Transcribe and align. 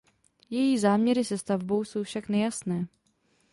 Její 0.49 0.77
záměry 0.77 1.23
se 1.25 1.37
stavbou 1.37 1.83
jsou 1.83 2.03
však 2.03 2.29
nejasné. 2.29 2.87